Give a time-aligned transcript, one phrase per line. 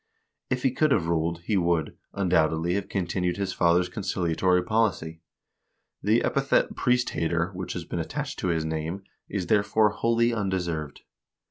[0.49, 5.21] If he could have ruled, he would, undoubt edly, have continued his father's conciliatory policy.
[6.01, 11.01] The epithet "Priest hater" which has been attached to his name is, therefore, wholly undeserved.